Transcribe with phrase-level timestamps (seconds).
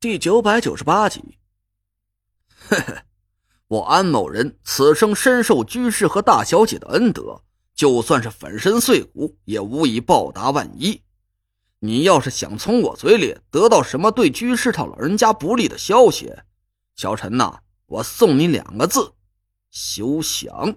[0.00, 1.38] 第九百九十八集。
[2.56, 3.02] 嘿嘿，
[3.66, 7.42] 我安某人此生深受居士和大小姐的恩德，
[7.74, 11.02] 就算是粉身碎骨，也无以报答万一。
[11.80, 16.32] 你要是想从我嘴里得到什么对居士他老人家不利的消息，
[16.94, 19.14] 小陈呐，我送你两个字：
[19.72, 20.76] 休想。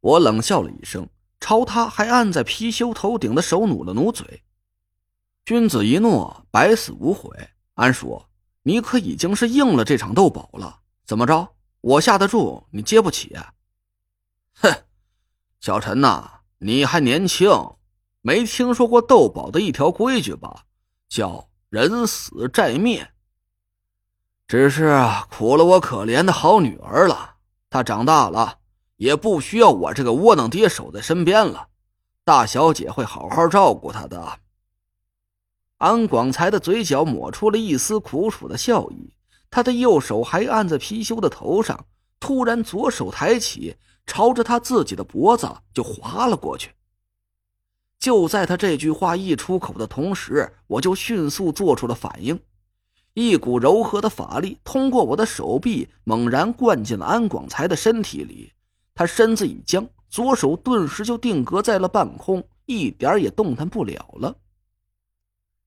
[0.00, 1.08] 我冷笑了一声，
[1.40, 4.42] 朝他还按在貔貅头顶的手努了努嘴。
[5.46, 7.30] 君子一诺，百死无悔。
[7.74, 8.22] 安叔，
[8.62, 11.54] 你可已经是应了这场斗宝了，怎么着？
[11.80, 13.36] 我下的注你接不起？
[14.54, 14.72] 哼，
[15.60, 17.50] 小陈呐，你还年轻，
[18.20, 20.64] 没听说过斗宝的一条规矩吧？
[21.08, 23.10] 叫人死债灭。
[24.46, 24.94] 只是
[25.30, 27.36] 苦了我可怜的好女儿了，
[27.70, 28.58] 她长大了，
[28.96, 31.68] 也不需要我这个窝囊爹守在身边了。
[32.22, 34.38] 大小姐会好好照顾她的。
[35.82, 39.12] 安广才的嘴角抹出了一丝苦楚的笑意，
[39.50, 41.86] 他的右手还按在貔貅的头上，
[42.20, 43.74] 突然左手抬起，
[44.06, 46.70] 朝着他自己的脖子就划了过去。
[47.98, 52.38] 就在他这句话一出口的同时，我就迅速做出了反应，
[53.14, 58.52] 一股柔和的法力通过我的手臂猛然灌进了安广才的身体里，
[58.94, 64.32] 他身子一僵，左手顿时就定格在了半空，一点也动弹不了了。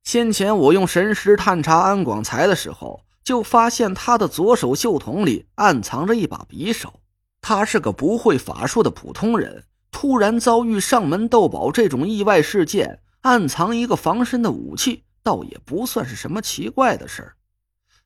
[0.06, 7.02] 先前我用神识探查安广才的时候，就发现他的左手袖筒里暗藏着一把匕首。
[7.42, 17.34] 他是个不会法术的普通人，突然遭遇上门斗宝这种意外事件，暗藏一个防身的武器，倒也不算是什么奇怪的事儿。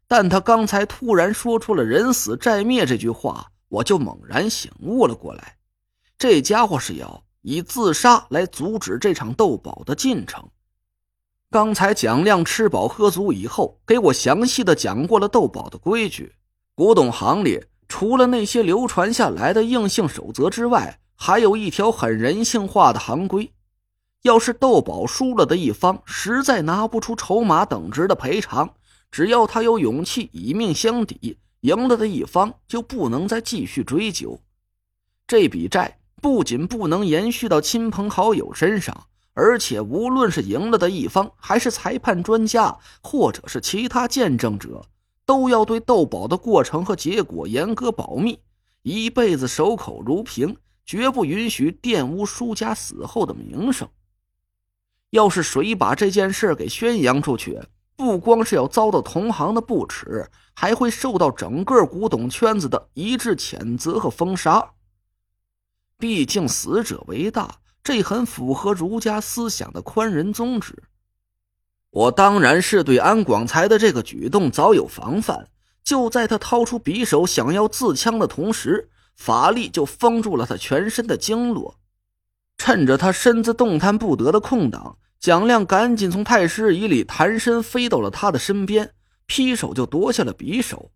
[0.08, 5.58] 但他刚才突然说出了“人死债灭”这句话，我就猛然醒悟了过来。
[6.18, 10.50] 这家伙是要以自杀来阻止这场斗宝的进程。
[11.52, 16.32] 刚才蒋亮吃饱喝足以后，给我详细的讲过了斗宝的规矩。
[16.76, 23.52] 古董行里除了那些流传下来的硬性守则之外，还有一条很人性化的行规：
[24.22, 28.72] 要是斗宝输了的一方实在拿不出筹码等值的赔偿，
[29.10, 34.40] 只要他有勇气以命相抵，赢了的一方就不能再继续追究。
[35.26, 39.08] 这笔债不仅不能延续到亲朋好友身上。
[39.42, 44.84] 而且，无论是赢了的一方，还是裁判、专家，或者是其他见证者，
[45.26, 48.38] 都要对斗宝的过程和结果严格保密，
[48.82, 53.88] 一辈子守口如瓶，绝不允许玷污输家死后的名声。
[55.12, 57.62] 要是谁把这件事给宣扬出去，
[57.96, 64.74] 不光是要遭到同行的不耻，还会受到整个古董圈子的一致谴责和封杀。
[65.98, 67.56] 毕竟，死者为大。
[67.84, 70.84] 这很符合儒家思想的宽仁宗旨。
[71.92, 75.48] 我当然是对安广才的这个举动早有防范。
[75.82, 81.80] 就在他掏出匕首想要自枪的同时，法力就封住了他全身的经络。
[82.58, 88.94] 趁着他身子动弹不得的空档，蒋亮赶紧从太师椅里弹身飞到了他的身边，
[89.26, 90.92] 劈手就夺下了匕首。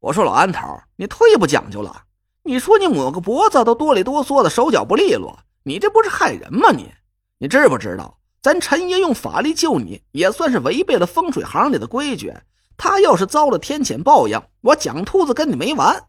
[0.00, 0.60] 我说：“老安头，
[0.96, 2.04] 你忒不讲究了！
[2.42, 6.70] 你说你抹个脖子都哆里哆嗦的，手脚不利落。”你这不是害人吗？
[6.70, 6.92] 你，
[7.38, 12.32] 你知不知道，咱陈爷用法力救你，也算是违背了风水行里的规矩。
[12.76, 16.04] 他要是遭了天谴报应，我蒋秃子跟你没完。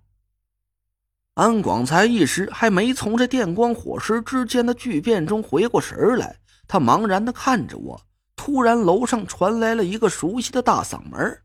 [1.35, 8.01] 安广才一时还没从这电光火石之间的巨变中回过神来，他茫然的看着我。
[8.35, 11.41] 突然，楼上传来了一个熟悉的大嗓门：“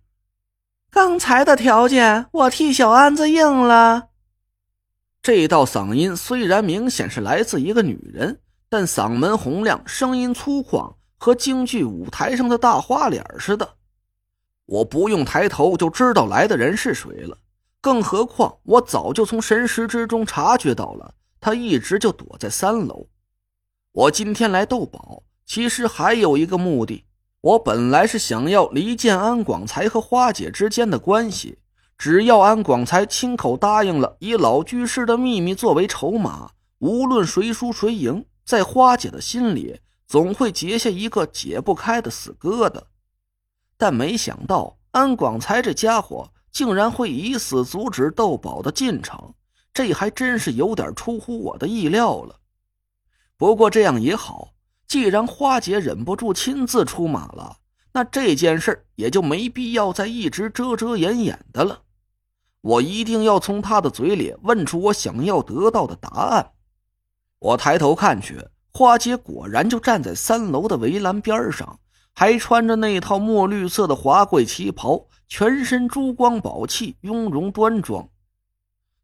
[0.91, 4.09] 刚才的条件，我替小安子应了。”
[5.22, 13.76] 这道嗓音虽然明显是来自一个女人，但嗓门洪亮，声音粗犷，和京剧舞台上的大花脸似的。
[14.64, 17.36] 我不用抬头就知道来的人是谁了，
[17.82, 23.08] 更何况我早就从神识之中察觉到了，他一直就躲在三楼。
[23.92, 27.04] 我今天来斗宝，其实还有一个目的，
[27.42, 31.58] 我本来是想要离间安广才和花姐之间的关系。
[32.00, 42.81] 只要安广才亲口答应了，以老居士的秘密作为筹码，无论谁输谁赢，在花姐的心里总会结下一个解不开的死疙瘩。
[43.76, 49.35] 但没想到安广才这家伙竟然会以死阻止斗宝的进程，
[49.75, 52.37] 这还真是有点出乎我的意料了。
[53.37, 54.55] 不过这样也好，
[54.87, 57.58] 既然花姐忍不住亲自出马了，
[57.93, 61.82] 那这件事也就没必要再一直遮遮掩掩的了。
[62.62, 66.53] 我一定要从他的嘴里问出我想要得到的答案。
[67.39, 71.81] 我抬头看去，花姐果然就站在三楼的围栏边上，
[72.12, 78.09] 还穿着那套墨绿色的华贵旗袍，全身珠光宝气，雍容端庄。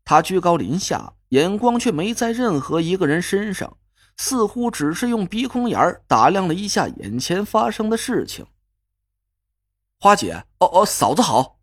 [0.05, 3.79] 他居高临下，眼光却没在任何一个人身上，
[4.19, 8.47] 似乎只是用鼻孔眼打量了一下眼前发生的事情。
[9.99, 11.56] 花姐，哦哦，嫂子好。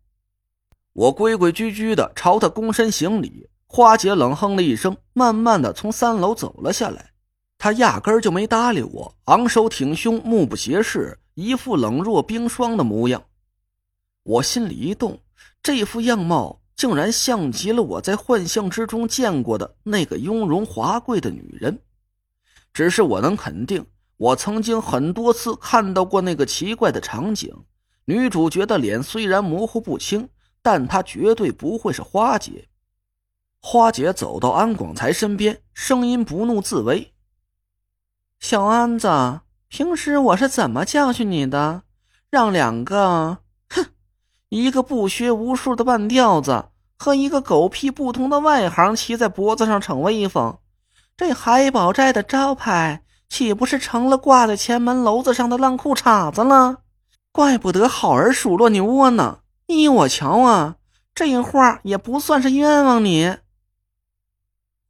[0.94, 3.48] 我规规矩矩的朝她躬身行礼。
[3.66, 7.10] 花姐冷哼了一声，慢慢的从三楼走了下来。
[7.58, 13.24] 她压根儿就没搭理我，昂首挺胸，目不斜视，一副冷若冰霜的模样。
[14.22, 15.18] 我心里一动，
[15.60, 21.80] 这副样貌竟然像极了我在幻象之中见过的那个雍容华贵的女人。
[22.72, 23.84] 只是我能肯定，
[24.16, 27.52] 我曾经很多次看到过那个奇怪的场景。
[28.04, 30.28] 女主角的脸虽然模糊不清，
[30.64, 32.68] 但她绝对不会是花姐。
[33.60, 37.12] 花姐走到安广才身边，声音不怒自威
[38.40, 41.82] ：“小安子，平时我是怎么教训你的？
[42.30, 43.38] 让两个，
[43.68, 43.86] 哼，
[44.48, 50.58] 一个不学无术的半吊子和一个狗屁不通的外行骑在脖子上逞威风，
[51.14, 56.78] 这海宝斋的招牌岂不是成了挂在前门楼子上的烂裤衩子了？”
[57.30, 60.76] 怪不得好儿数落你窝囊，依我瞧啊，
[61.14, 63.36] 这话也不算是冤枉你。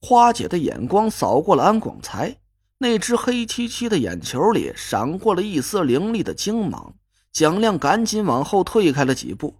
[0.00, 2.38] 花姐的眼光扫过了安广才，
[2.78, 6.94] 那只黑漆漆的眼球里闪过了一丝凌厉的精芒。
[7.32, 9.56] 蒋亮赶紧往后退开了几步。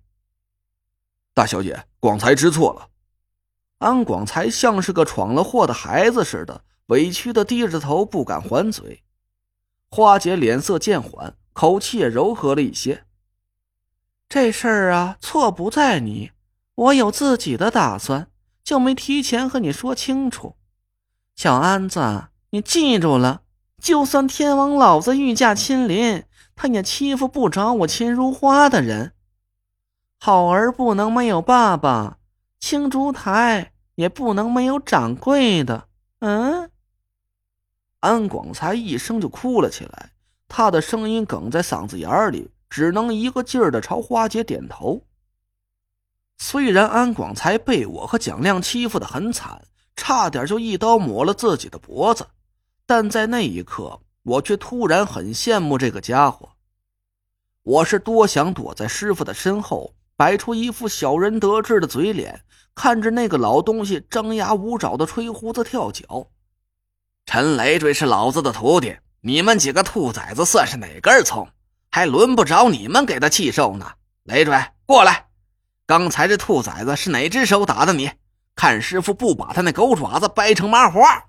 [1.32, 2.88] 大小姐，广才知错了。
[3.78, 9.02] 安广才像是个闯了祸的孩子似的，委屈的低着头，不敢还嘴。
[9.90, 11.37] 花姐脸色渐缓。
[11.55, 13.05] 口气也柔和了一些。
[14.34, 16.32] 这事儿啊，错不在你，
[16.75, 18.26] 我有自己的打算，
[18.64, 20.56] 就没提前和你说清楚。
[21.36, 23.42] 小安子，你记住了，
[23.81, 26.25] 就算天王老子御驾亲临，
[26.56, 29.12] 他也欺负不着我秦如花的人。
[30.19, 32.19] 好儿不能没有爸爸，
[32.58, 35.86] 青竹台也不能没有掌柜的。
[36.19, 36.69] 嗯。
[38.00, 40.10] 安广才一声就哭了起来。
[40.48, 45.00] 他的声音哽在嗓子眼里，只能一个劲儿的朝花姐点头。
[46.38, 49.62] 虽然安广才被我和蒋亮欺负的很惨，
[49.94, 52.26] 差点就一刀抹了自己的脖子，
[52.84, 56.48] 但在那一刻，我却突然很羡慕这个家伙。
[57.62, 62.42] 我是多想躲在师傅的身后，摆出一副小人得志的嘴脸，
[62.74, 66.26] 看着那个老东西张牙舞爪的吹胡子跳脚。
[67.24, 68.96] 陈累赘是老子的徒弟。
[69.20, 71.48] 你们几个兔崽子算是哪根葱？
[71.94, 73.88] 还轮不着你们给他气受呢！
[74.25, 74.52] 累赘，
[74.85, 75.29] 过来！
[75.87, 78.11] 刚才这兔崽子是哪只手打的你？
[78.56, 81.26] 看师傅不把他那狗爪子掰成麻花！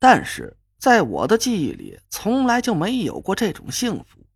[0.00, 4.26] 但是在我的记忆里，从来就没有过这种幸福。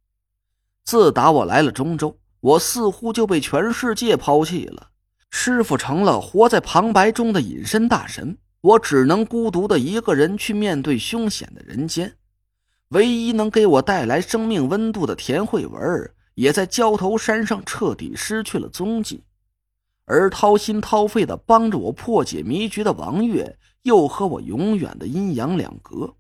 [0.85, 4.91] 自打我来了中州，我似乎就被全世界抛弃了。
[5.31, 8.39] 师傅成了活在旁白中的隐身大神。
[8.61, 12.17] 我只能孤独的一个人去面对凶险的人间，
[12.91, 19.23] 唯一能给我带来生命温度的田慧文，也在焦头山上彻底失去了踪迹，
[20.07, 26.17] 而掏心掏肺的帮着我破解迷局的王月，又和我永远的阴阳两隔。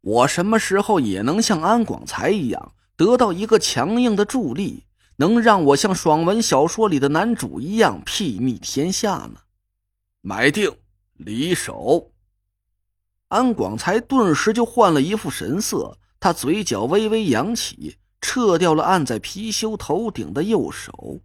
[0.00, 4.84] 我什么时候也能像安广才一样，得到一个强硬的助力，
[5.16, 9.40] 能让我像爽文小说里的男主一样睥睨天下呢？
[10.20, 10.70] 买定。
[11.16, 12.10] 离手，
[13.34, 21.18] 安广才顿时就换了一副神色，他嘴角微微扬起，撤掉了按在貔貅头顶的右手。